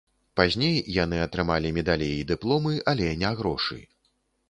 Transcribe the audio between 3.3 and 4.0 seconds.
грошы.